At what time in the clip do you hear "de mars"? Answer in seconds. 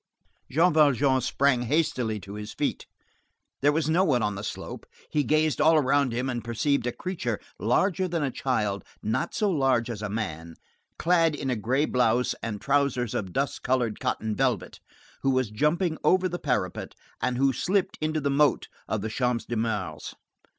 19.43-20.15